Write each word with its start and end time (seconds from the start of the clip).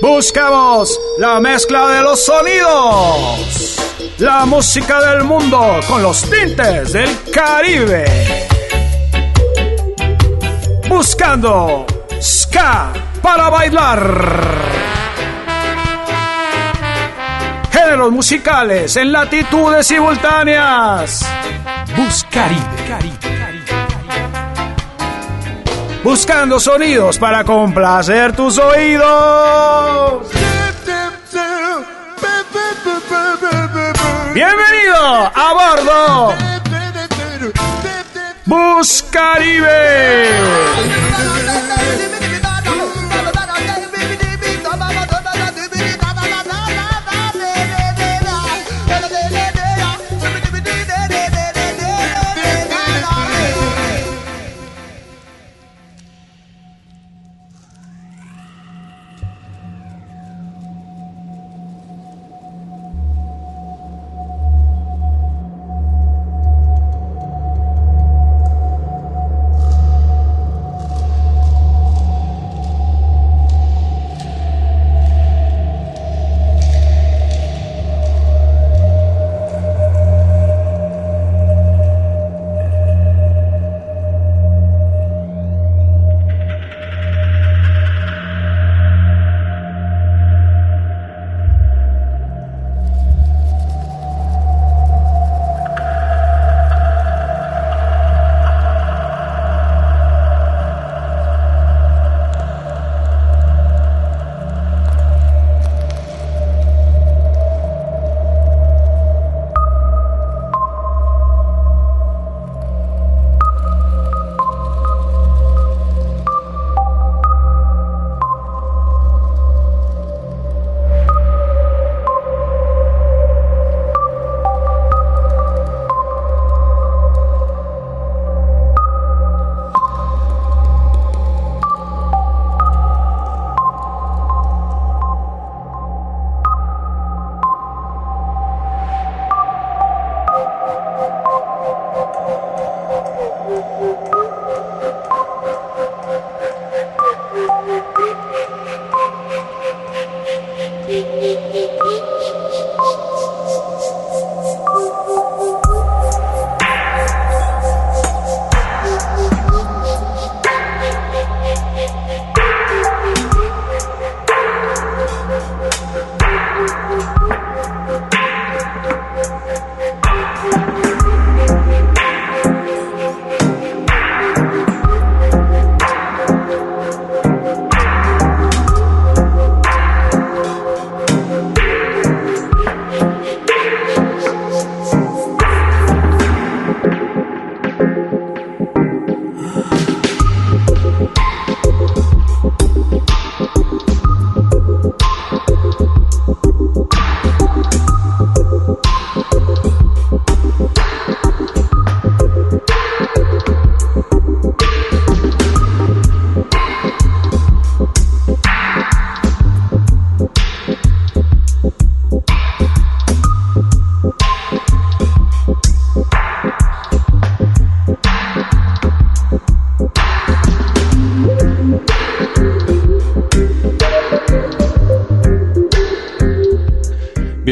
Buscamos 0.00 0.98
la 1.18 1.40
mezcla 1.40 1.88
de 1.88 2.02
los 2.02 2.24
sonidos. 2.24 3.76
La 4.18 4.46
música 4.46 5.00
del 5.00 5.24
mundo 5.24 5.80
con 5.88 6.02
los 6.02 6.22
tintes 6.22 6.92
del 6.92 7.10
Caribe. 7.32 8.04
Buscando 10.88 11.84
ska 12.20 12.92
para 13.20 13.50
bailar. 13.50 14.58
Géneros 17.72 18.12
musicales 18.12 18.96
en 18.96 19.10
latitudes 19.10 19.86
simultáneas. 19.86 21.26
Buscaribe. 21.96 23.27
Buscando 26.02 26.60
sonidos 26.60 27.18
para 27.18 27.44
complacer 27.44 28.32
tus 28.32 28.56
oídos. 28.58 30.28
Bienvenido 34.32 34.96
a 35.34 35.52
bordo. 35.54 36.34
Buscaribe. 38.46 40.28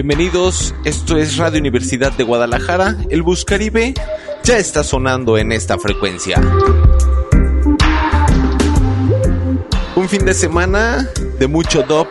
Bienvenidos, 0.09 0.72
esto 0.84 1.17
es 1.17 1.37
Radio 1.37 1.59
Universidad 1.59 2.12
de 2.12 2.22
Guadalajara. 2.22 2.97
El 3.11 3.25
Buscaribe 3.25 3.93
ya 4.44 4.56
está 4.56 4.84
sonando 4.84 5.37
en 5.37 5.50
esta 5.50 5.78
frecuencia. 5.78 6.41
Un 9.97 10.09
fin 10.09 10.25
de 10.25 10.33
semana 10.33 11.11
de 11.41 11.49
mucho 11.49 11.83
dub 11.83 12.06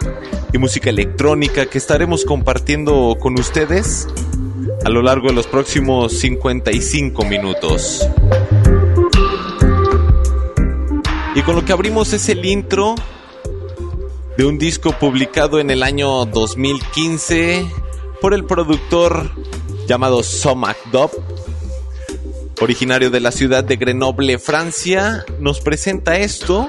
y 0.52 0.58
música 0.58 0.90
electrónica 0.90 1.68
que 1.68 1.78
estaremos 1.78 2.26
compartiendo 2.26 3.16
con 3.18 3.40
ustedes 3.40 4.10
a 4.84 4.90
lo 4.90 5.02
largo 5.02 5.30
de 5.30 5.34
los 5.36 5.48
próximos 5.48 6.20
55 6.20 7.24
minutos. 7.24 8.06
Y 11.34 11.42
con 11.44 11.56
lo 11.56 11.64
que 11.64 11.72
abrimos 11.72 12.12
es 12.12 12.28
el 12.28 12.44
intro 12.46 12.96
de 14.38 14.44
un 14.44 14.58
disco 14.58 14.92
publicado 14.92 15.62
en 15.62 15.70
el 15.70 15.82
año 15.82 16.26
2015 16.26 17.84
por 18.26 18.34
el 18.34 18.46
productor 18.46 19.30
llamado 19.88 20.24
Somac 20.24 20.78
Dub, 20.92 21.12
originario 22.60 23.12
de 23.12 23.20
la 23.20 23.32
ciudad 23.32 23.64
de 23.64 23.76
Grenoble, 23.76 24.40
Francia, 24.40 25.24
nos 25.40 25.62
presenta 25.62 26.18
esto. 26.18 26.68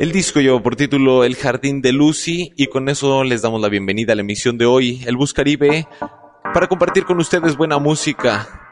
El 0.00 0.10
disco 0.10 0.40
lleva 0.40 0.60
por 0.60 0.74
título 0.74 1.22
El 1.22 1.36
Jardín 1.36 1.82
de 1.82 1.92
Lucy 1.92 2.52
y 2.56 2.66
con 2.66 2.88
eso 2.88 3.22
les 3.22 3.42
damos 3.42 3.60
la 3.60 3.68
bienvenida 3.68 4.14
a 4.14 4.16
la 4.16 4.22
emisión 4.22 4.58
de 4.58 4.66
hoy, 4.66 5.04
El 5.06 5.16
Buscaribe, 5.16 5.86
para 6.52 6.66
compartir 6.66 7.04
con 7.04 7.20
ustedes 7.20 7.56
buena 7.56 7.78
música, 7.78 8.65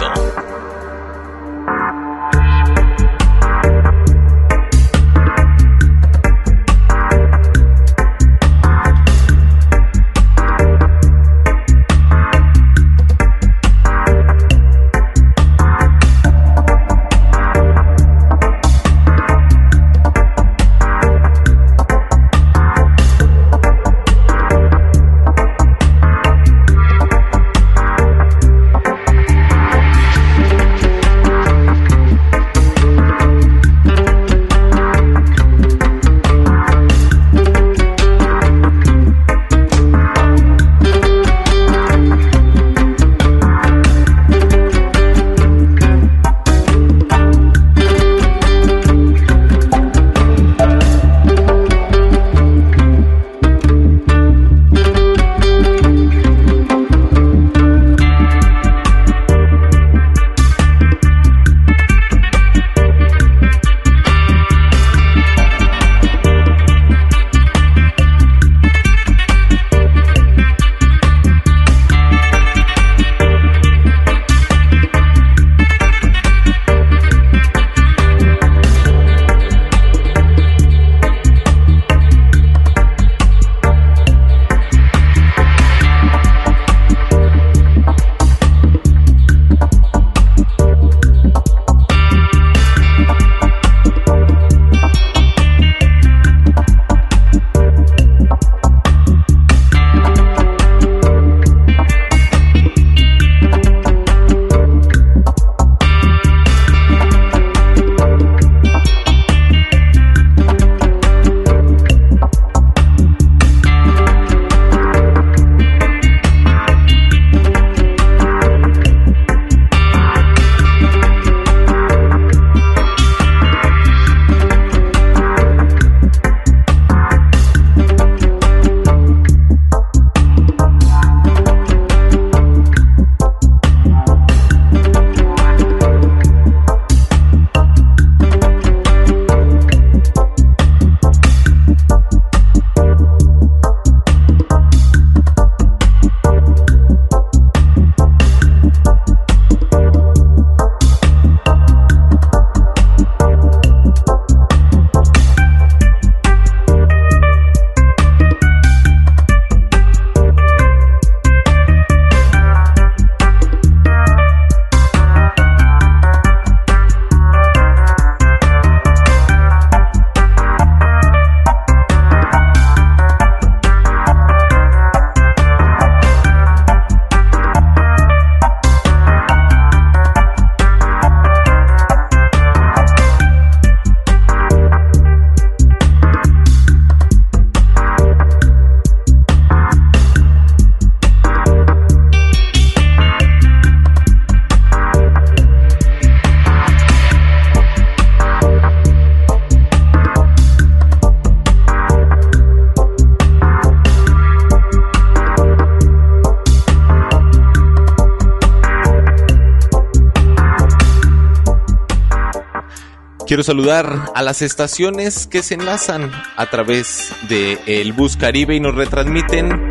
Quiero 213.31 213.45
saludar 213.45 214.11
a 214.13 214.25
las 214.25 214.43
estaciones 214.43 215.29
que 215.29 215.45
se 215.45 215.55
enlazan 215.55 216.11
a 216.35 216.47
través 216.47 217.13
del 217.29 217.61
el 217.67 217.93
bus 217.93 218.17
Caribe 218.17 218.57
y 218.57 218.61
nos 218.61 218.75
retransmiten 218.75 219.71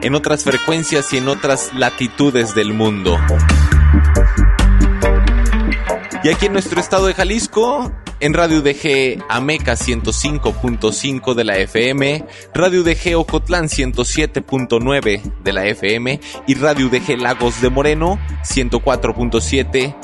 en 0.00 0.14
otras 0.14 0.42
frecuencias 0.42 1.12
y 1.12 1.18
en 1.18 1.28
otras 1.28 1.70
latitudes 1.74 2.54
del 2.54 2.72
mundo. 2.72 3.18
Y 6.24 6.30
aquí 6.30 6.46
en 6.46 6.54
nuestro 6.54 6.80
estado 6.80 7.08
de 7.08 7.12
Jalisco, 7.12 7.92
en 8.20 8.34
Radio 8.34 8.62
DG 8.62 9.22
Ameca 9.28 9.74
105.5 9.74 11.34
de 11.34 11.44
la 11.44 11.58
FM, 11.58 12.24
Radio 12.54 12.82
DG 12.82 13.16
Ocotlán 13.16 13.66
107.9 13.66 15.22
de 15.42 15.52
la 15.52 15.66
FM 15.66 16.20
y 16.46 16.54
Radio 16.54 16.88
DG 16.88 17.18
Lagos 17.18 17.60
de 17.60 17.70
Moreno 17.70 18.18
104.7 18.42 19.94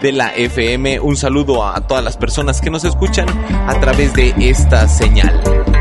de 0.00 0.12
la 0.12 0.34
FM. 0.34 1.00
Un 1.00 1.16
saludo 1.16 1.66
a 1.66 1.86
todas 1.86 2.04
las 2.04 2.16
personas 2.16 2.60
que 2.60 2.70
nos 2.70 2.84
escuchan 2.84 3.26
a 3.66 3.78
través 3.80 4.14
de 4.14 4.34
esta 4.38 4.88
señal. 4.88 5.73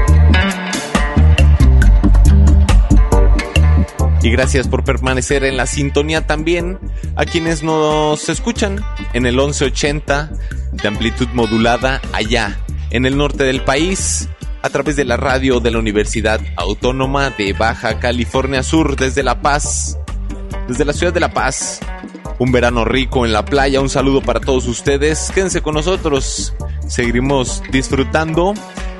Y 4.24 4.32
gracias 4.32 4.68
por 4.68 4.84
permanecer 4.84 5.44
en 5.44 5.58
la 5.58 5.68
sintonía 5.68 6.26
también 6.26 6.80
a 7.16 7.26
quienes 7.26 7.62
nos 7.62 8.30
escuchan 8.30 8.80
en 9.14 9.26
el 9.26 9.36
1180 9.36 10.32
de 10.72 10.88
amplitud 10.88 11.28
modulada 11.34 12.02
allá 12.14 12.58
en 12.90 13.06
el 13.06 13.18
norte 13.18 13.44
del 13.44 13.62
país 13.62 14.30
a 14.62 14.70
través 14.70 14.96
de 14.96 15.04
la 15.04 15.18
radio 15.18 15.60
de 15.60 15.72
la 15.72 15.80
Universidad 15.80 16.40
Autónoma 16.56 17.32
de 17.32 17.52
Baja 17.52 18.00
California 18.00 18.64
Sur 18.64 18.96
desde 18.96 19.24
La 19.24 19.42
Paz, 19.42 20.00
desde 20.70 20.86
la 20.86 20.94
ciudad 20.94 21.14
de 21.14 21.20
La 21.20 21.34
Paz 21.34 21.82
un 22.40 22.52
verano 22.52 22.86
rico 22.86 23.26
en 23.26 23.34
la 23.34 23.46
playa. 23.46 23.82
Un 23.82 23.90
saludo 23.90 24.22
para 24.22 24.40
todos 24.40 24.68
ustedes. 24.68 25.32
Quédense 25.34 25.62
con 25.62 25.76
nosotros. 25.76 26.54
Seguiremos 26.88 27.64
disfrutando 27.72 28.54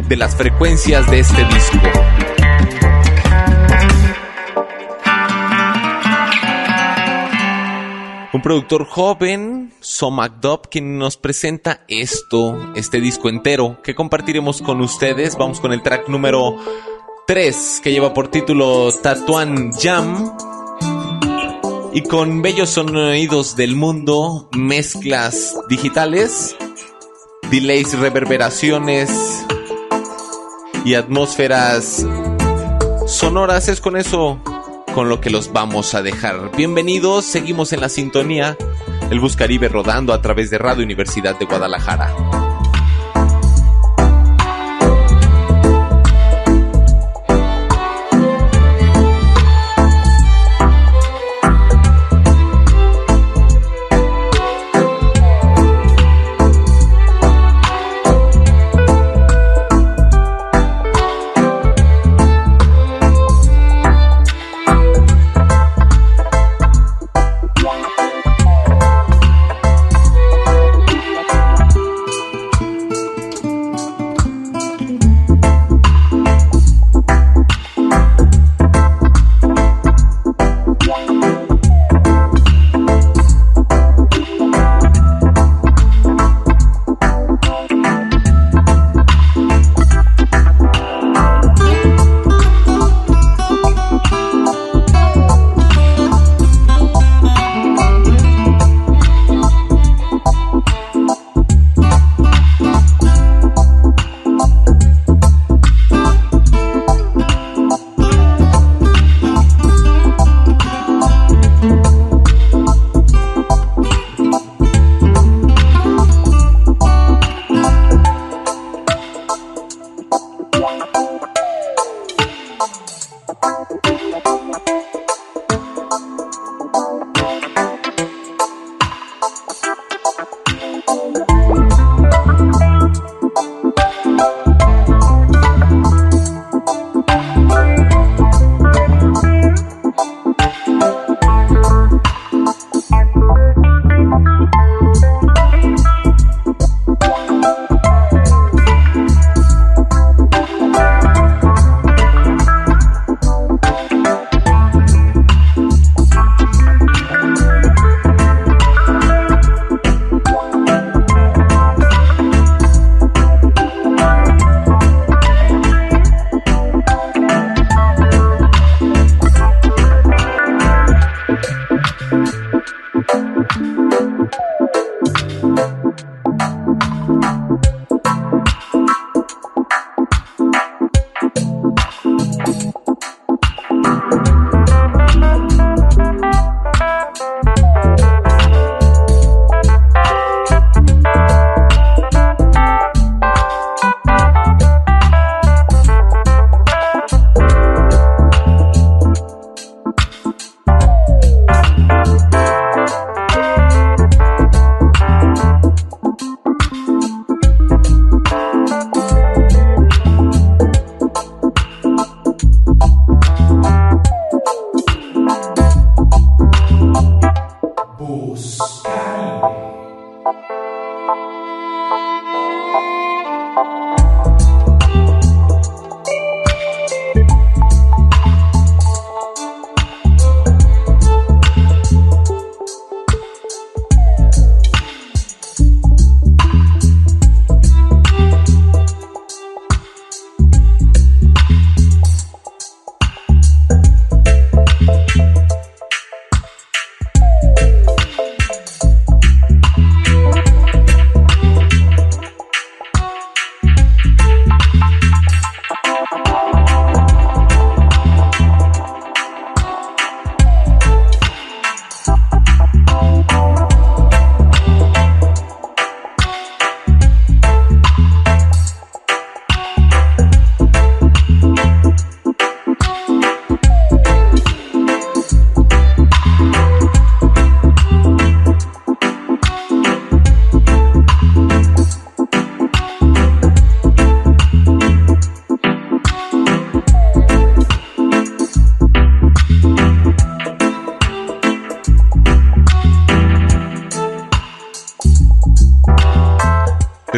de 0.08 0.16
las 0.16 0.36
frecuencias 0.36 1.10
de 1.10 1.20
este 1.20 1.44
disco. 1.46 1.80
Productor 8.44 8.86
joven 8.86 9.74
Somagdop, 9.80 10.68
quien 10.68 11.00
nos 11.00 11.16
presenta 11.16 11.86
esto, 11.88 12.74
este 12.76 13.00
disco 13.00 13.30
entero 13.30 13.82
que 13.82 13.96
compartiremos 13.96 14.62
con 14.62 14.82
ustedes. 14.82 15.38
Vamos 15.38 15.62
con 15.62 15.72
el 15.72 15.82
track 15.82 16.10
número 16.10 16.58
3 17.26 17.80
que 17.82 17.92
lleva 17.94 18.14
por 18.14 18.28
título 18.28 18.92
Tatuan 19.02 19.72
Jam. 19.72 20.38
Y 21.94 22.02
con 22.02 22.42
bellos 22.42 22.72
sonidos 22.72 23.56
del 23.56 23.76
mundo, 23.78 24.50
mezclas 24.52 25.56
digitales, 25.70 26.56
delays, 27.50 27.98
reverberaciones 27.98 29.46
y 30.84 30.96
atmósferas 30.96 32.06
sonoras. 33.08 33.70
Es 33.70 33.80
con 33.80 33.96
eso 33.96 34.42
con 34.94 35.10
lo 35.10 35.20
que 35.20 35.30
los 35.30 35.52
vamos 35.52 35.96
a 35.96 36.02
dejar. 36.02 36.52
Bienvenidos, 36.56 37.26
seguimos 37.26 37.74
en 37.74 37.82
la 37.82 37.90
sintonía. 37.90 38.56
El 39.10 39.20
Buscaribe 39.20 39.68
rodando 39.68 40.14
a 40.14 40.22
través 40.22 40.50
de 40.50 40.60
Radio 40.60 40.84
Universidad 40.84 41.38
de 41.38 41.46
Guadalajara. 41.46 42.43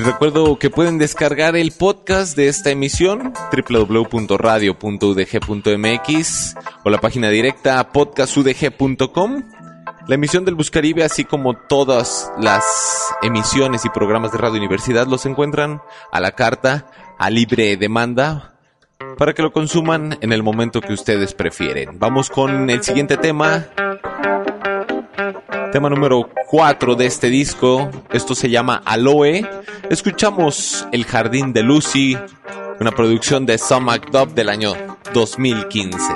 Recuerdo 0.05 0.59
que 0.59 0.69
pueden 0.69 0.99
descargar 0.99 1.55
el 1.55 1.71
podcast 1.71 2.37
de 2.37 2.47
esta 2.47 2.69
emisión 2.69 3.33
www.radio.udg.mx 3.69 6.55
o 6.83 6.89
la 6.89 6.99
página 6.99 7.29
directa 7.29 7.91
podcastudg.com 7.91 9.43
La 10.07 10.15
emisión 10.15 10.45
del 10.45 10.55
Buscaribe, 10.55 11.03
así 11.03 11.25
como 11.25 11.55
todas 11.55 12.31
las 12.39 12.63
emisiones 13.23 13.85
y 13.85 13.89
programas 13.89 14.31
de 14.31 14.37
Radio 14.37 14.57
Universidad, 14.57 15.07
los 15.07 15.25
encuentran 15.25 15.81
a 16.11 16.19
la 16.19 16.33
carta, 16.33 16.85
a 17.17 17.31
libre 17.31 17.75
demanda, 17.75 18.53
para 19.17 19.33
que 19.33 19.41
lo 19.41 19.51
consuman 19.51 20.19
en 20.21 20.31
el 20.31 20.43
momento 20.43 20.81
que 20.81 20.93
ustedes 20.93 21.33
prefieren. 21.33 21.97
Vamos 21.97 22.29
con 22.29 22.69
el 22.69 22.83
siguiente 22.83 23.17
tema 23.17 23.65
tema 25.75 25.89
número 25.89 26.29
4 26.47 26.95
de 26.95 27.05
este 27.05 27.27
disco. 27.27 27.91
Esto 28.13 28.33
se 28.33 28.49
llama 28.49 28.81
Aloe. 28.85 29.45
Escuchamos 29.89 30.87
El 30.93 31.03
Jardín 31.03 31.51
de 31.51 31.63
Lucy, 31.63 32.17
una 32.79 32.91
producción 32.91 33.45
de 33.45 33.57
Sam 33.57 33.83
McDubb 33.83 34.33
del 34.33 34.47
año 34.47 34.73
2015. 35.13 36.15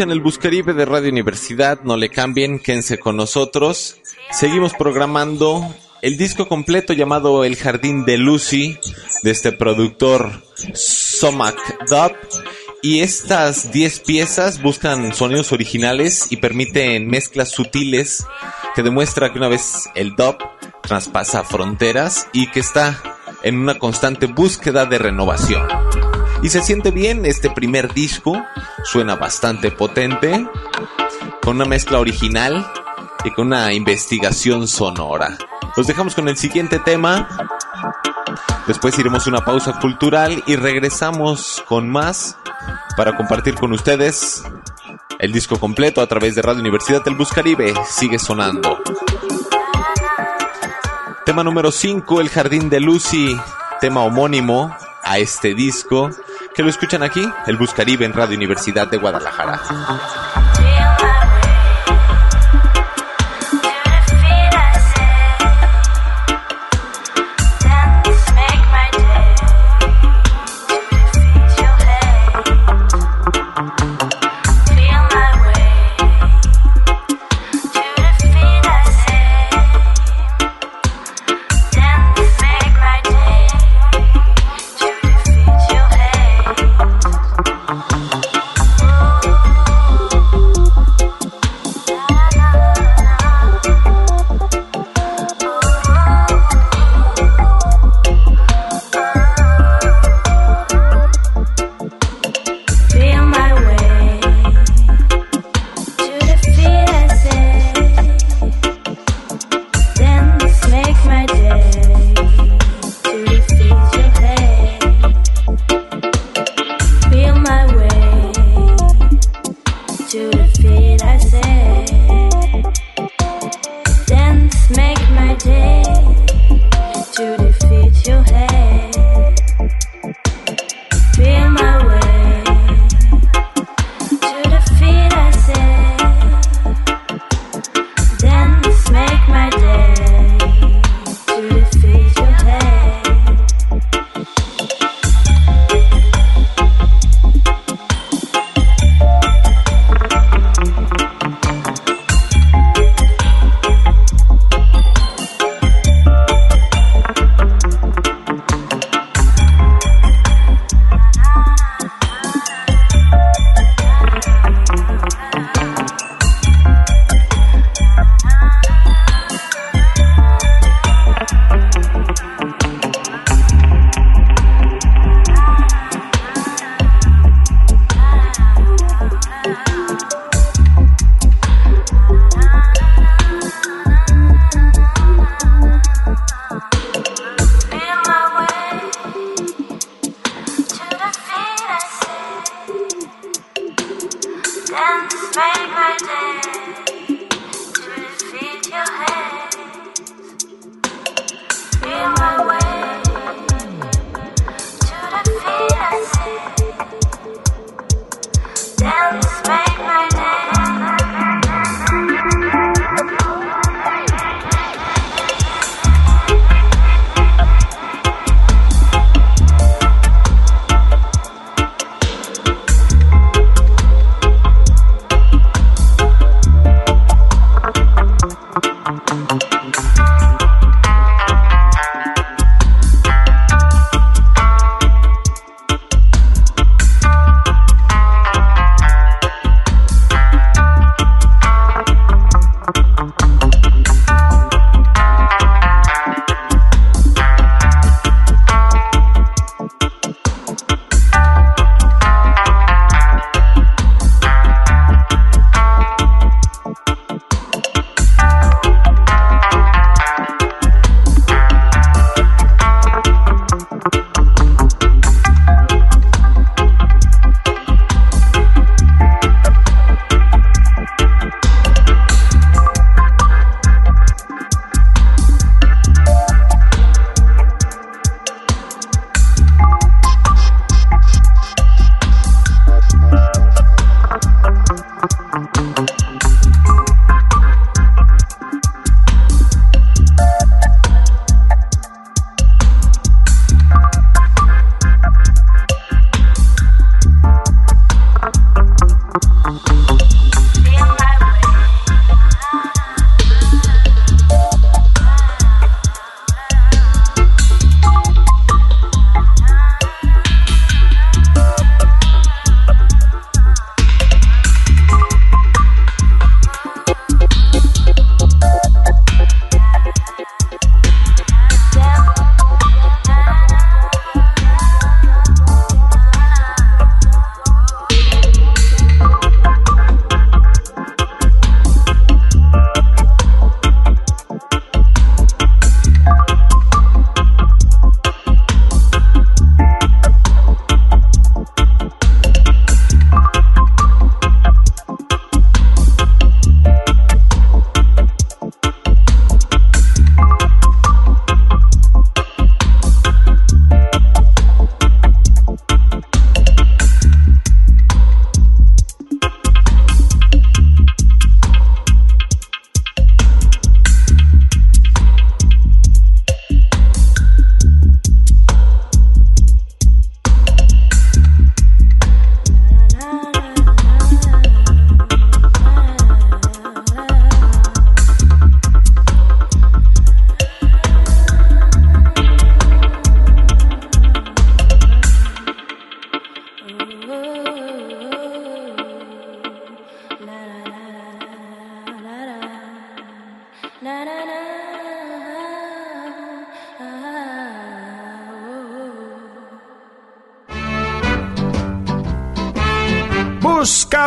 Escuchan 0.00 0.16
el 0.16 0.22
Buscaribe 0.22 0.72
de 0.72 0.86
Radio 0.86 1.10
Universidad, 1.10 1.82
no 1.82 1.98
le 1.98 2.08
cambien, 2.08 2.58
quédense 2.58 2.98
con 2.98 3.18
nosotros. 3.18 3.98
Seguimos 4.30 4.72
programando 4.72 5.74
el 6.00 6.16
disco 6.16 6.48
completo 6.48 6.94
llamado 6.94 7.44
El 7.44 7.54
Jardín 7.54 8.06
de 8.06 8.16
Lucy 8.16 8.78
de 9.22 9.30
este 9.30 9.52
productor 9.52 10.42
Somac 10.72 11.58
Dub. 11.90 12.16
Y 12.80 13.00
estas 13.00 13.72
10 13.72 14.00
piezas 14.00 14.62
buscan 14.62 15.12
sonidos 15.14 15.52
originales 15.52 16.28
y 16.30 16.38
permiten 16.38 17.06
mezclas 17.06 17.50
sutiles 17.50 18.24
que 18.74 18.82
demuestra 18.82 19.30
que 19.34 19.38
una 19.38 19.48
vez 19.48 19.90
el 19.96 20.16
dub 20.16 20.38
traspasa 20.82 21.44
fronteras 21.44 22.26
y 22.32 22.50
que 22.50 22.60
está 22.60 23.02
en 23.42 23.58
una 23.58 23.78
constante 23.78 24.24
búsqueda 24.24 24.86
de 24.86 24.96
renovación. 24.96 25.68
Y 26.42 26.48
se 26.48 26.62
siente 26.62 26.90
bien 26.90 27.26
este 27.26 27.50
primer 27.50 27.92
disco, 27.92 28.42
suena 28.84 29.14
bastante 29.14 29.70
potente, 29.70 30.46
con 31.42 31.56
una 31.56 31.66
mezcla 31.66 31.98
original 31.98 32.66
y 33.24 33.30
con 33.32 33.48
una 33.48 33.74
investigación 33.74 34.66
sonora. 34.66 35.36
Los 35.76 35.86
dejamos 35.86 36.14
con 36.14 36.28
el 36.28 36.38
siguiente 36.38 36.78
tema. 36.78 37.28
Después 38.66 38.98
iremos 38.98 39.26
a 39.26 39.30
una 39.30 39.44
pausa 39.44 39.78
cultural 39.80 40.42
y 40.46 40.56
regresamos 40.56 41.62
con 41.68 41.90
más 41.90 42.38
para 42.96 43.16
compartir 43.16 43.54
con 43.54 43.72
ustedes 43.72 44.42
el 45.18 45.32
disco 45.32 45.60
completo 45.60 46.00
a 46.00 46.06
través 46.06 46.34
de 46.34 46.42
Radio 46.42 46.60
Universidad 46.60 47.04
del 47.04 47.16
Buscaribe. 47.16 47.74
Sigue 47.86 48.18
sonando. 48.18 48.78
Tema 51.26 51.44
número 51.44 51.70
5, 51.70 52.22
El 52.22 52.30
Jardín 52.30 52.70
de 52.70 52.80
Lucy, 52.80 53.36
tema 53.80 54.00
homónimo 54.00 54.74
a 55.02 55.18
este 55.18 55.54
disco 55.54 56.10
que 56.60 56.64
lo 56.64 56.68
escuchan 56.68 57.02
aquí, 57.02 57.26
el 57.46 57.56
Buscaribe 57.56 58.04
en 58.04 58.12
Radio 58.12 58.36
Universidad 58.36 58.86
de 58.86 58.98
Guadalajara. 58.98 59.62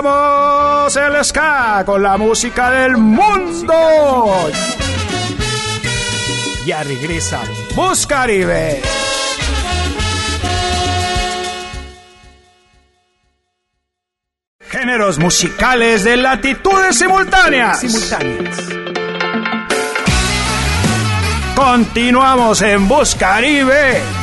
El 0.05 1.23
ska 1.23 1.83
con 1.85 2.03
la 2.03 2.17
música 2.17 2.69
del 2.71 2.97
mundo. 2.97 3.73
Ya 6.65 6.83
regresa 6.83 7.41
Buscaribe. 7.73 8.81
Géneros 14.59 15.19
musicales 15.19 16.03
de 16.03 16.17
latitudes 16.17 16.97
simultáneas. 16.97 17.79
simultáneas. 17.79 18.57
Continuamos 21.55 22.61
en 22.61 22.89
Buscaribe. 22.89 24.22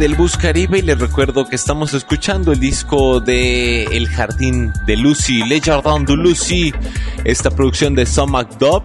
Del 0.00 0.14
Bus 0.14 0.38
Caribe 0.38 0.78
y 0.78 0.82
les 0.82 0.98
recuerdo 0.98 1.44
que 1.44 1.56
estamos 1.56 1.92
escuchando 1.92 2.52
el 2.52 2.58
disco 2.58 3.20
de 3.20 3.84
El 3.84 4.08
Jardín 4.08 4.72
de 4.86 4.96
Lucy, 4.96 5.44
Le 5.44 5.60
Jardin 5.60 6.06
de 6.06 6.16
Lucy, 6.16 6.72
esta 7.24 7.50
producción 7.50 7.94
de 7.94 8.06
Sam 8.06 8.30
McDubb 8.30 8.82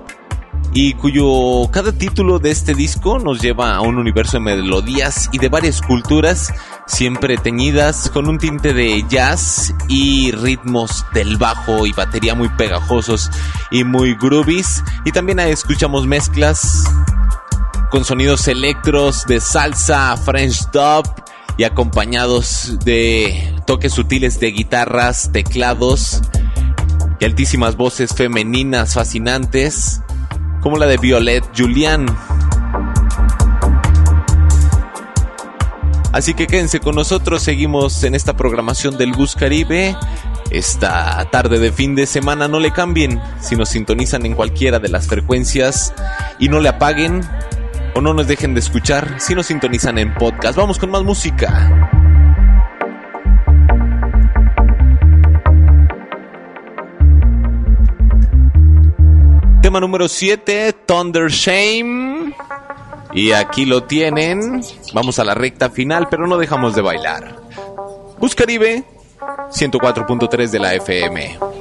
y 0.73 0.93
cuyo 0.95 1.71
cada 1.71 1.93
título 1.93 2.37
de 2.37 2.51
este 2.51 2.73
disco 2.73 3.17
nos 3.17 3.41
lleva 3.41 3.75
a 3.75 3.79
un 3.79 3.97
universo 3.97 4.33
de 4.33 4.41
melodías 4.41 5.29
y 5.31 5.37
de 5.37 5.47
varias 5.47 5.81
culturas, 5.81 6.53
siempre 6.85 7.37
teñidas 7.37 8.09
con 8.09 8.27
un 8.27 8.37
tinte 8.37 8.73
de 8.73 9.05
jazz 9.07 9.73
y 9.87 10.31
ritmos 10.31 11.05
del 11.13 11.37
bajo 11.37 11.85
y 11.85 11.93
batería 11.93 12.35
muy 12.35 12.49
pegajosos 12.49 13.31
y 13.71 13.85
muy 13.85 14.15
groovies. 14.15 14.83
Y 15.05 15.13
también 15.13 15.39
escuchamos 15.39 16.05
mezclas 16.05 16.83
con 17.95 18.03
sonidos 18.03 18.49
electros 18.49 19.23
de 19.25 19.39
salsa, 19.39 20.17
French 20.17 20.69
dub 20.73 21.05
y 21.55 21.63
acompañados 21.63 22.77
de 22.83 23.53
toques 23.65 23.93
sutiles 23.93 24.37
de 24.41 24.51
guitarras, 24.51 25.31
teclados 25.31 26.21
y 27.21 27.23
altísimas 27.23 27.77
voces 27.77 28.13
femeninas 28.13 28.95
fascinantes 28.95 30.01
como 30.61 30.77
la 30.77 30.87
de 30.87 30.97
Violet 30.97 31.45
Julian. 31.57 32.05
Así 36.11 36.33
que 36.33 36.47
quédense 36.47 36.81
con 36.81 36.95
nosotros, 36.95 37.43
seguimos 37.43 38.03
en 38.03 38.13
esta 38.13 38.35
programación 38.35 38.97
del 38.97 39.13
Bus 39.13 39.35
Caribe. 39.35 39.95
Esta 40.51 41.29
tarde 41.31 41.59
de 41.59 41.71
fin 41.71 41.95
de 41.95 42.07
semana 42.07 42.49
no 42.49 42.59
le 42.59 42.71
cambien 42.71 43.21
si 43.39 43.55
nos 43.55 43.69
sintonizan 43.69 44.25
en 44.25 44.33
cualquiera 44.33 44.79
de 44.79 44.89
las 44.89 45.07
frecuencias 45.07 45.93
y 46.39 46.49
no 46.49 46.59
le 46.59 46.67
apaguen 46.67 47.21
o 47.95 48.01
no 48.01 48.13
nos 48.13 48.27
dejen 48.27 48.53
de 48.53 48.59
escuchar 48.59 49.19
si 49.19 49.33
nos 49.33 49.47
sintonizan 49.47 49.97
en 49.97 50.13
podcast. 50.13 50.57
Vamos 50.57 50.77
con 50.77 50.91
más 50.91 51.03
música. 51.03 51.71
Tema 59.61 59.79
número 59.79 60.07
7, 60.07 60.73
Thunder 60.85 61.29
Shame. 61.29 62.35
Y 63.13 63.31
aquí 63.31 63.65
lo 63.65 63.83
tienen. 63.83 64.61
Vamos 64.93 65.17
a 65.19 65.23
la 65.23 65.33
recta 65.33 65.69
final, 65.69 66.07
pero 66.09 66.27
no 66.27 66.37
dejamos 66.37 66.75
de 66.75 66.81
bailar. 66.81 67.37
Buscaribe, 68.19 68.83
104.3 69.49 70.49
de 70.49 70.59
la 70.59 70.73
FM. 70.75 71.54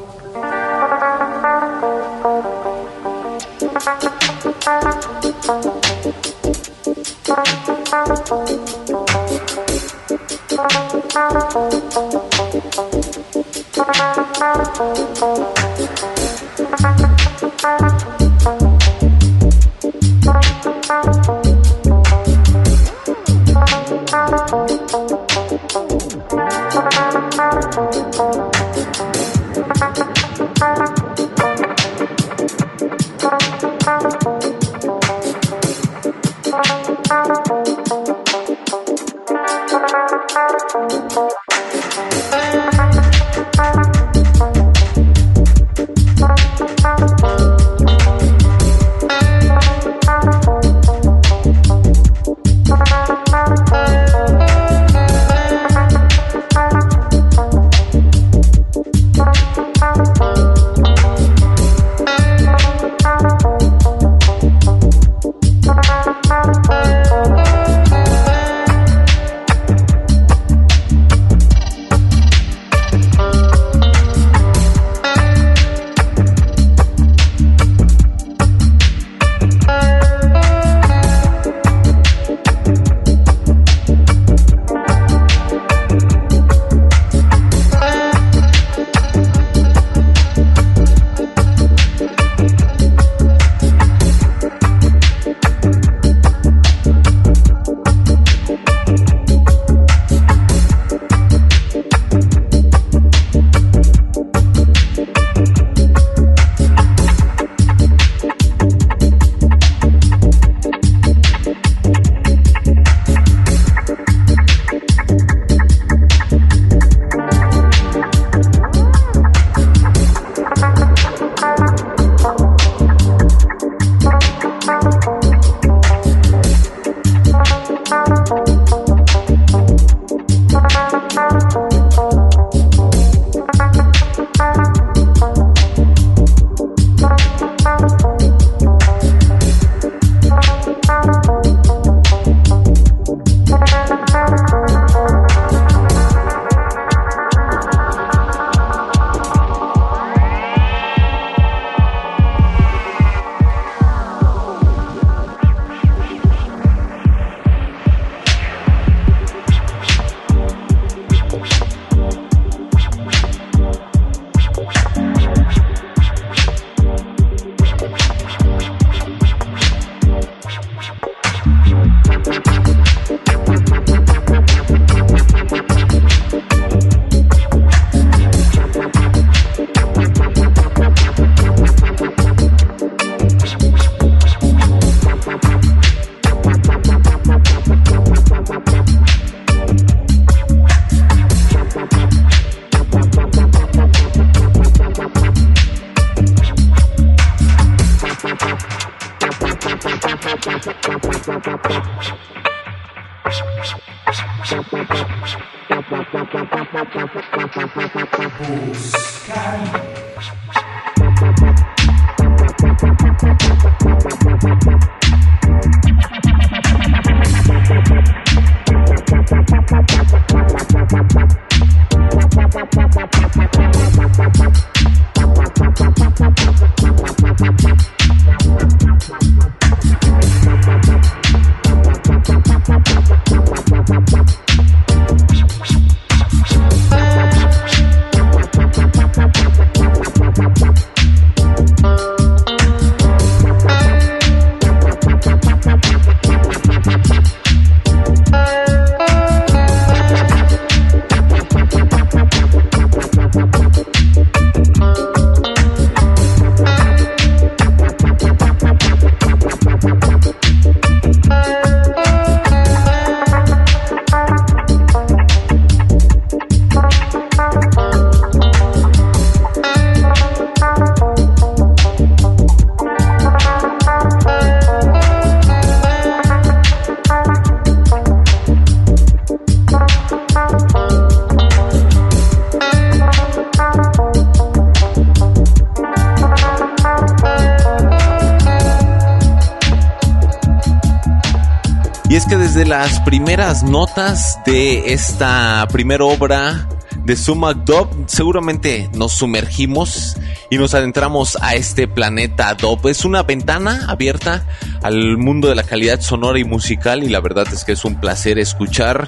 Las 292.76 292.98
primeras 293.02 293.62
notas 293.62 294.40
de 294.44 294.92
esta 294.92 295.64
primera 295.70 296.06
obra 296.06 296.68
de 297.04 297.14
Sumac 297.14 297.58
Dub, 297.58 297.88
seguramente 298.06 298.90
nos 298.92 299.12
sumergimos 299.12 300.16
y 300.50 300.58
nos 300.58 300.74
adentramos 300.74 301.38
a 301.40 301.54
este 301.54 301.86
planeta 301.86 302.52
Dub. 302.54 302.88
Es 302.88 303.04
una 303.04 303.22
ventana 303.22 303.84
abierta 303.86 304.44
al 304.82 305.16
mundo 305.18 305.48
de 305.48 305.54
la 305.54 305.62
calidad 305.62 306.00
sonora 306.00 306.40
y 306.40 306.42
musical 306.42 307.04
y 307.04 307.10
la 307.10 307.20
verdad 307.20 307.46
es 307.52 307.62
que 307.62 307.70
es 307.70 307.84
un 307.84 308.00
placer 308.00 308.40
escuchar 308.40 309.06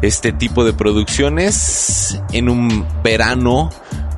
este 0.00 0.32
tipo 0.32 0.64
de 0.64 0.72
producciones 0.72 2.18
en 2.32 2.48
un 2.48 2.86
verano 3.04 3.68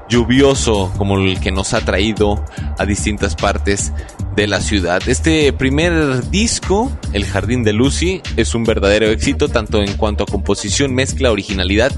lluvioso 0.08 0.92
como 0.96 1.18
el 1.18 1.40
que 1.40 1.50
nos 1.50 1.74
ha 1.74 1.80
traído 1.80 2.44
a 2.78 2.86
distintas 2.86 3.34
partes 3.34 3.92
de 4.36 4.46
la 4.46 4.60
ciudad. 4.60 5.02
Este 5.06 5.52
primer 5.52 6.30
disco, 6.30 6.90
El 7.12 7.24
Jardín 7.24 7.64
de 7.64 7.72
Lucy, 7.72 8.20
es 8.36 8.54
un 8.54 8.64
verdadero 8.64 9.06
éxito 9.06 9.48
tanto 9.48 9.80
en 9.80 9.96
cuanto 9.96 10.24
a 10.24 10.26
composición, 10.26 10.94
mezcla, 10.94 11.30
originalidad 11.30 11.92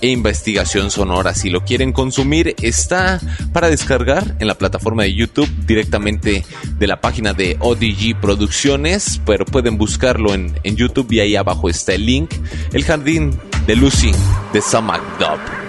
e 0.00 0.08
investigación 0.08 0.90
sonora. 0.90 1.34
Si 1.34 1.50
lo 1.50 1.64
quieren 1.64 1.92
consumir, 1.92 2.54
está 2.62 3.20
para 3.52 3.68
descargar 3.68 4.36
en 4.38 4.46
la 4.46 4.56
plataforma 4.56 5.02
de 5.02 5.14
YouTube 5.14 5.48
directamente 5.66 6.44
de 6.78 6.86
la 6.86 7.00
página 7.00 7.32
de 7.32 7.56
ODG 7.60 8.20
Producciones, 8.20 9.20
pero 9.24 9.44
pueden 9.44 9.78
buscarlo 9.78 10.34
en, 10.34 10.54
YouTube 10.64 11.12
y 11.12 11.20
ahí 11.20 11.36
abajo 11.36 11.68
está 11.68 11.94
el 11.94 12.06
link. 12.06 12.32
El 12.72 12.84
Jardín 12.84 13.38
de 13.66 13.76
Lucy 13.76 14.12
de 14.52 14.60
Samak 14.60 15.02
Dub. 15.18 15.67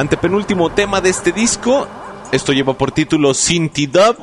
Antepenúltimo 0.00 0.70
tema 0.70 1.02
de 1.02 1.10
este 1.10 1.30
disco, 1.30 1.86
esto 2.32 2.54
lleva 2.54 2.72
por 2.72 2.90
título 2.90 3.34
Sinti 3.34 3.86
Dub. 3.86 4.16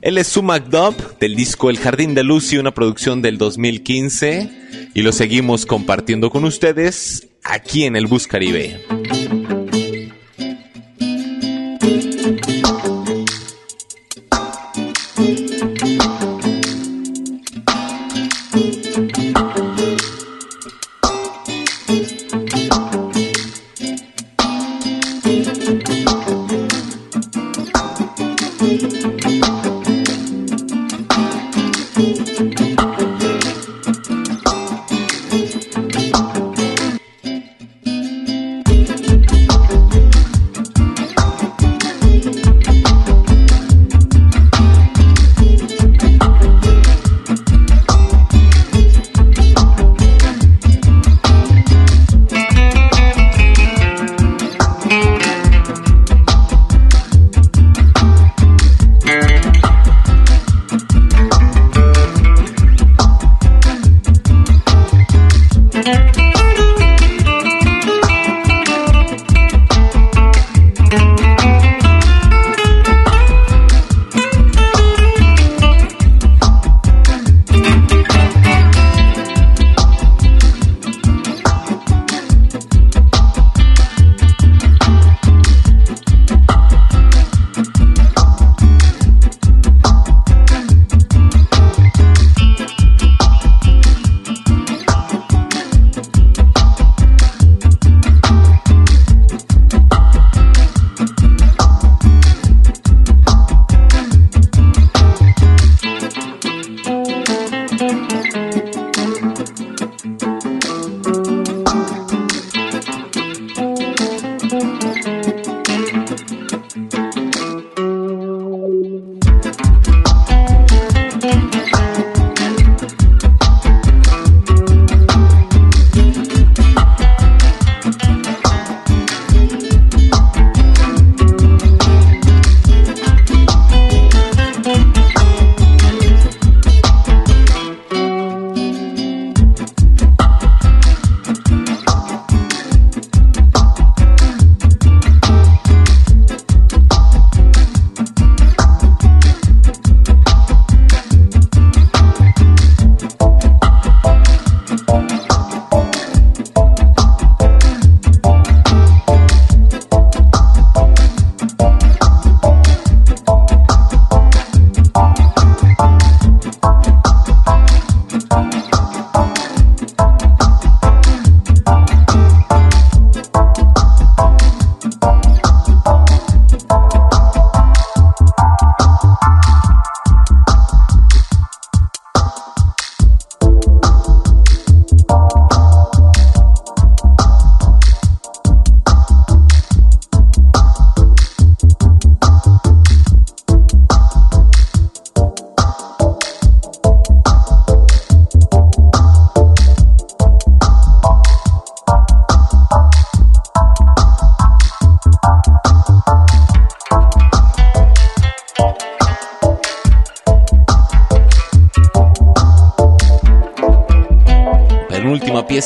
Él 0.00 0.16
es 0.16 0.28
Sumac 0.28 0.66
Dub 0.66 1.18
del 1.18 1.34
disco 1.34 1.68
El 1.68 1.80
Jardín 1.80 2.14
de 2.14 2.22
Lucy, 2.22 2.58
una 2.58 2.70
producción 2.70 3.20
del 3.20 3.38
2015, 3.38 4.90
y 4.94 5.02
lo 5.02 5.10
seguimos 5.10 5.66
compartiendo 5.66 6.30
con 6.30 6.44
ustedes 6.44 7.30
aquí 7.42 7.82
en 7.82 7.96
el 7.96 8.06
Bus 8.06 8.28
Caribe. 8.28 8.80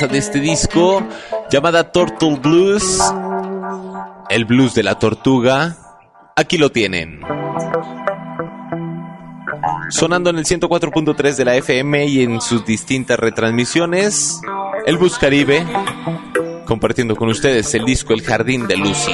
De 0.04 0.18
este 0.18 0.40
disco 0.40 1.02
llamada 1.50 1.90
Turtle 1.90 2.36
Blues, 2.36 3.00
el 4.28 4.44
blues 4.44 4.74
de 4.74 4.82
la 4.82 4.98
tortuga. 4.98 5.74
Aquí 6.36 6.58
lo 6.58 6.70
tienen. 6.70 7.22
Sonando 9.88 10.28
en 10.28 10.36
el 10.36 10.44
104.3 10.44 11.36
de 11.36 11.44
la 11.46 11.56
FM 11.56 12.06
y 12.08 12.22
en 12.22 12.42
sus 12.42 12.66
distintas 12.66 13.18
retransmisiones, 13.18 14.42
el 14.84 14.98
Bus 14.98 15.18
Caribe, 15.18 15.66
compartiendo 16.66 17.16
con 17.16 17.30
ustedes 17.30 17.74
el 17.74 17.86
disco 17.86 18.12
El 18.12 18.22
Jardín 18.22 18.66
de 18.66 18.76
Lucy. 18.76 19.12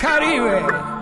When 0.00 0.93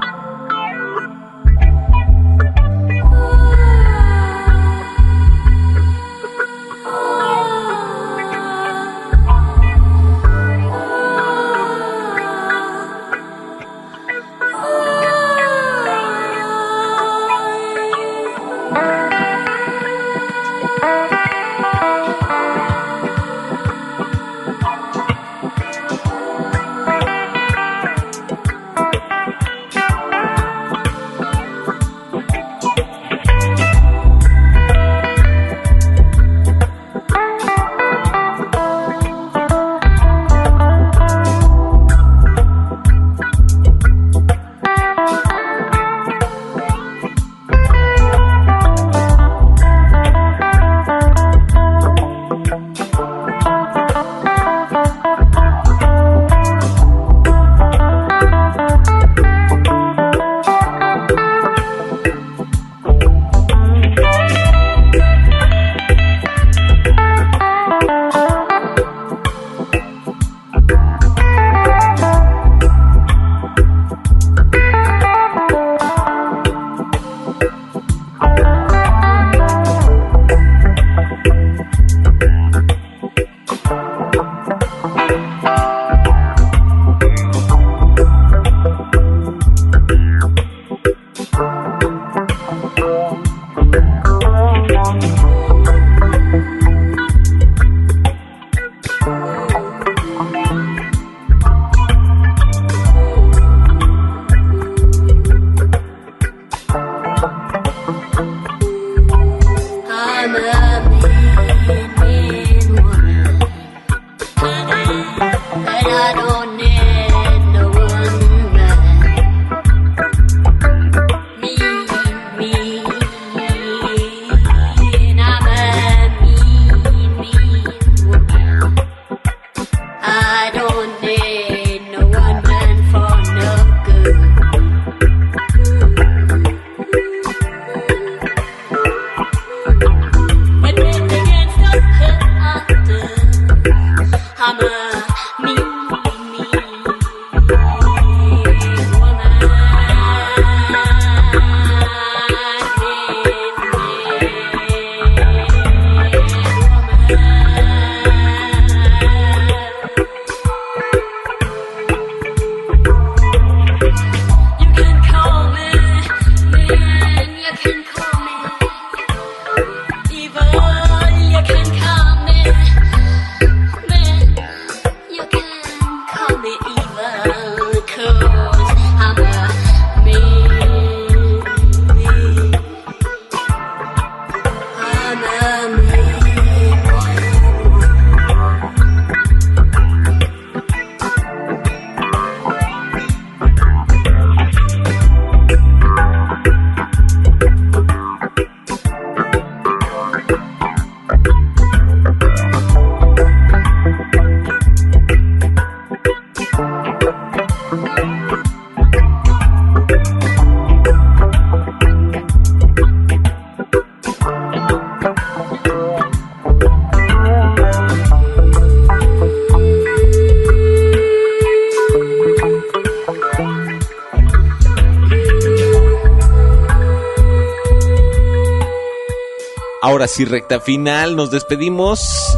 Ahora 230.02 230.30
recta 230.30 230.58
final, 230.58 231.14
nos 231.14 231.30
despedimos. 231.30 232.36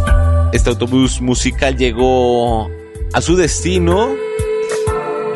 Este 0.52 0.68
autobús 0.68 1.22
musical 1.22 1.78
llegó 1.78 2.68
a 3.14 3.22
su 3.22 3.36
destino. 3.36 4.14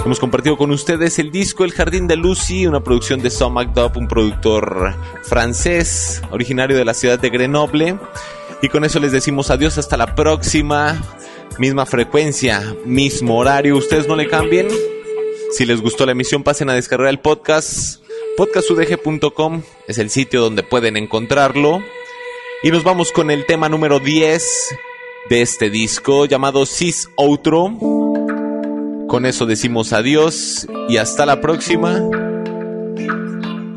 Hemos 0.04 0.20
compartido 0.20 0.58
con 0.58 0.70
ustedes 0.70 1.18
el 1.18 1.30
disco 1.30 1.64
El 1.64 1.72
Jardín 1.72 2.06
de 2.06 2.16
Lucy, 2.16 2.66
una 2.66 2.84
producción 2.84 3.22
de 3.22 3.30
Sam 3.30 3.54
McDuff, 3.54 3.96
un 3.96 4.08
productor 4.08 4.94
francés, 5.22 6.20
originario 6.30 6.76
de 6.76 6.84
la 6.84 6.92
ciudad 6.92 7.18
de 7.18 7.30
Grenoble. 7.30 7.96
Y 8.60 8.68
con 8.68 8.84
eso 8.84 9.00
les 9.00 9.12
decimos 9.12 9.50
adiós 9.50 9.78
hasta 9.78 9.96
la 9.96 10.14
próxima. 10.14 11.00
Misma 11.58 11.86
frecuencia, 11.86 12.76
mismo 12.84 13.38
horario. 13.38 13.74
Ustedes 13.74 14.06
no 14.06 14.16
le 14.16 14.28
cambien. 14.28 14.68
Si 15.52 15.64
les 15.64 15.80
gustó 15.80 16.04
la 16.04 16.12
emisión, 16.12 16.42
pasen 16.42 16.68
a 16.68 16.74
descargar 16.74 17.08
el 17.08 17.20
podcast. 17.20 18.02
Podcastudg.com 18.36 19.62
es 19.86 19.96
el 19.96 20.10
sitio 20.10 20.42
donde 20.42 20.62
pueden 20.62 20.98
encontrarlo. 20.98 21.82
Y 22.60 22.72
nos 22.72 22.82
vamos 22.82 23.12
con 23.12 23.30
el 23.30 23.46
tema 23.46 23.68
número 23.68 24.00
10 24.00 24.76
de 25.30 25.42
este 25.42 25.70
disco 25.70 26.24
llamado 26.26 26.66
Cis 26.66 27.08
Outro. 27.16 27.72
Con 29.06 29.26
eso 29.26 29.46
decimos 29.46 29.92
adiós 29.92 30.66
y 30.88 30.96
hasta 30.96 31.24
la 31.24 31.40
próxima. 31.40 31.98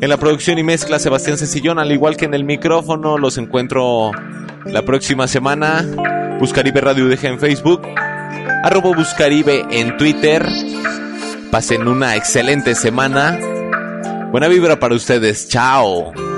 En 0.00 0.08
la 0.08 0.16
producción 0.16 0.58
y 0.58 0.64
mezcla 0.64 0.98
Sebastián 0.98 1.38
Cecillón, 1.38 1.78
al 1.78 1.92
igual 1.92 2.16
que 2.16 2.24
en 2.24 2.34
el 2.34 2.42
micrófono, 2.42 3.18
los 3.18 3.38
encuentro 3.38 4.10
la 4.64 4.82
próxima 4.82 5.28
semana. 5.28 5.86
Buscaribe 6.40 6.80
Radio 6.80 7.04
UDG 7.04 7.24
en 7.26 7.38
Facebook, 7.38 7.82
arroba 8.64 8.96
Buscaribe 8.96 9.64
en 9.70 9.96
Twitter. 9.96 10.44
Pasen 11.52 11.86
una 11.86 12.16
excelente 12.16 12.74
semana. 12.74 13.38
Buena 14.32 14.48
vibra 14.48 14.80
para 14.80 14.96
ustedes. 14.96 15.48
Chao. 15.48 16.31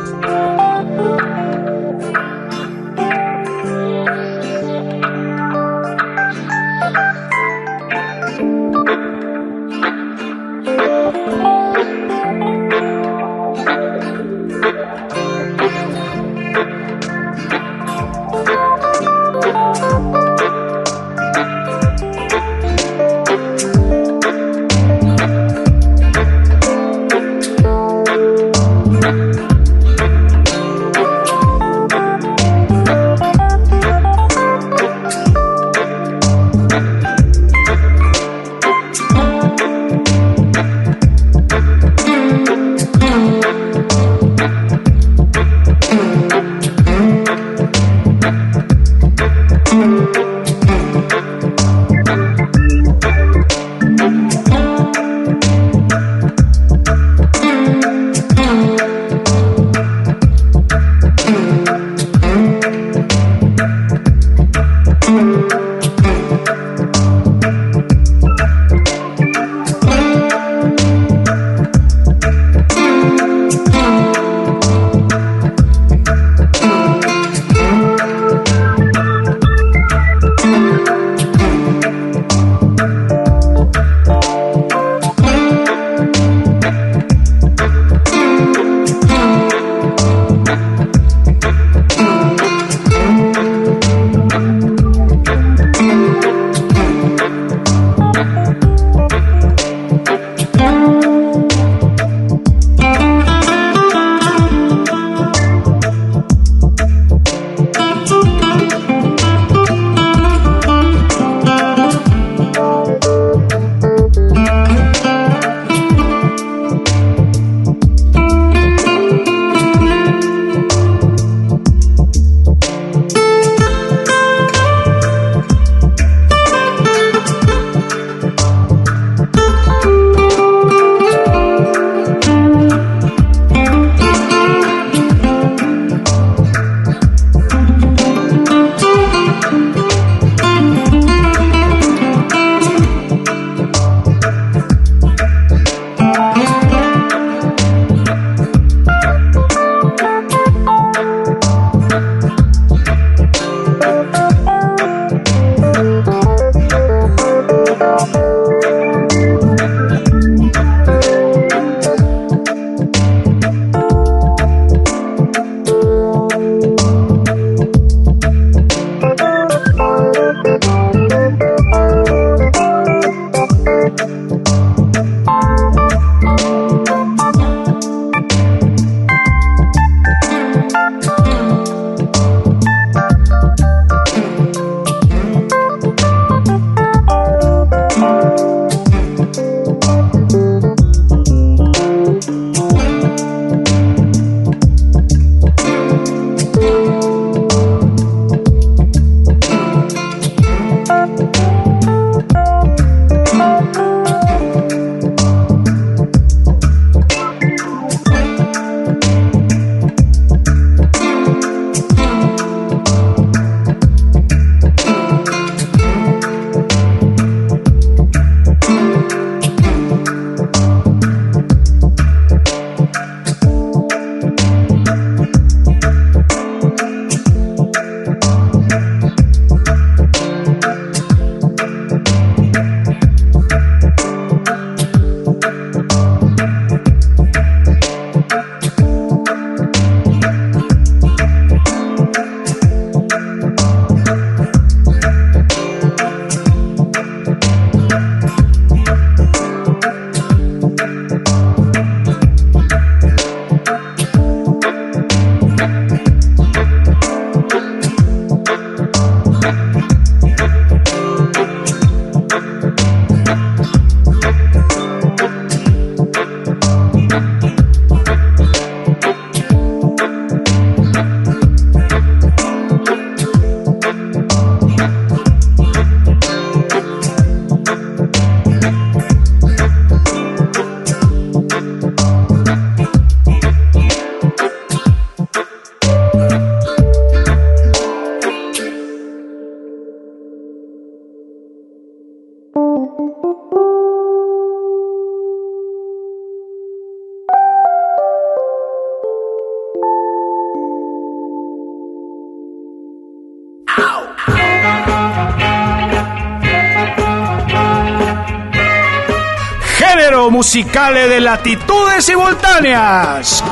Musicales 310.45 311.09
de 311.09 311.20
latitudes 311.20 312.05
simultáneas. 312.05 313.42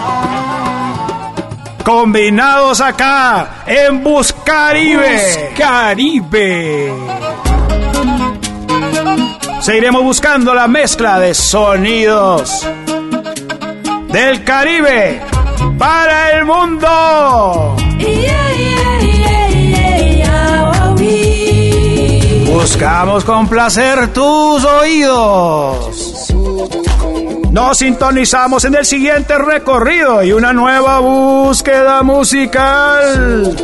Combinados 1.82 2.82
acá 2.82 3.62
en 3.66 4.04
Buscaribe. 4.04 5.54
Caribe. 5.56 6.92
Seguiremos 9.62 10.02
buscando 10.02 10.52
la 10.52 10.68
mezcla 10.68 11.18
de 11.18 11.32
sonidos 11.32 12.68
del 14.08 14.44
Caribe 14.44 15.22
para 15.78 16.32
el 16.32 16.44
mundo. 16.44 17.74
Buscamos 22.52 23.24
con 23.24 23.48
placer 23.48 24.12
tus 24.12 24.62
oídos. 24.62 26.11
Nos 27.50 27.78
sintonizamos 27.78 28.64
en 28.64 28.74
el 28.74 28.84
siguiente 28.84 29.36
recorrido 29.36 30.22
y 30.22 30.32
una 30.32 30.52
nueva 30.52 31.00
búsqueda 31.00 32.02
musical. 32.02 33.54